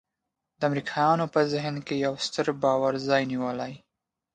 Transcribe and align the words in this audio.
د 0.59 0.61
امریکایانو 0.69 1.25
په 1.33 1.39
ذهن 1.53 1.75
کې 1.85 1.95
یو 2.05 2.13
ستر 2.25 2.47
باور 2.63 2.93
ځای 3.07 3.21
نیولی. 3.31 3.73